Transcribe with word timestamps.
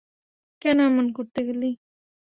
কেন 0.61 0.77
এমন 0.81 1.05
করতে 1.17 1.39
গেলি? 1.47 1.69